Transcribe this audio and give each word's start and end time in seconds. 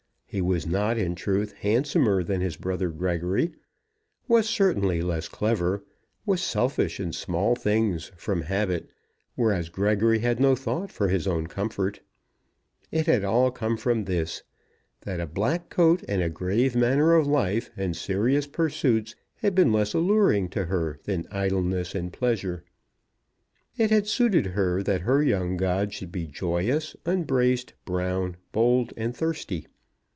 He 0.33 0.39
was 0.41 0.65
not, 0.65 0.97
in 0.97 1.15
truth, 1.15 1.51
handsomer 1.59 2.23
than 2.23 2.39
his 2.39 2.55
brother 2.55 2.87
Gregory, 2.89 3.51
was 4.29 4.47
certainly 4.47 5.01
less 5.01 5.27
clever, 5.27 5.83
was 6.25 6.41
selfish 6.41 7.01
in 7.01 7.11
small 7.11 7.53
things 7.53 8.13
from 8.15 8.43
habit, 8.43 8.89
whereas 9.35 9.67
Gregory 9.67 10.19
had 10.19 10.39
no 10.39 10.55
thought 10.55 10.89
for 10.89 11.09
his 11.09 11.27
own 11.27 11.47
comfort. 11.47 11.99
It 12.93 13.07
had 13.07 13.25
all 13.25 13.51
come 13.51 13.75
from 13.75 14.05
this, 14.05 14.41
that 15.01 15.19
a 15.19 15.27
black 15.27 15.67
coat 15.69 16.01
and 16.07 16.21
a 16.23 16.29
grave 16.29 16.77
manner 16.77 17.13
of 17.13 17.27
life 17.27 17.69
and 17.75 17.93
serious 17.93 18.47
pursuits 18.47 19.15
had 19.41 19.53
been 19.53 19.73
less 19.73 19.93
alluring 19.93 20.47
to 20.51 20.63
her 20.67 20.97
than 21.03 21.27
idleness 21.29 21.93
and 21.93 22.13
pleasure. 22.13 22.63
It 23.75 23.89
had 23.89 24.07
suited 24.07 24.45
her 24.55 24.81
that 24.81 25.01
her 25.01 25.21
young 25.21 25.57
god 25.57 25.91
should 25.93 26.09
be 26.13 26.25
joyous, 26.25 26.95
unbraced, 27.05 27.73
brown, 27.83 28.37
bold, 28.53 28.93
and 28.95 29.13
thirsty. 29.13 29.67